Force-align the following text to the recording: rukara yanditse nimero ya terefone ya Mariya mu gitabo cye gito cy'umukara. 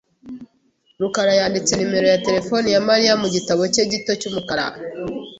rukara 1.01 1.31
yanditse 1.39 1.71
nimero 1.75 2.07
ya 2.13 2.21
terefone 2.25 2.67
ya 2.75 2.81
Mariya 2.87 3.13
mu 3.21 3.27
gitabo 3.35 3.61
cye 3.73 3.83
gito 3.91 4.11
cy'umukara. 4.19 4.65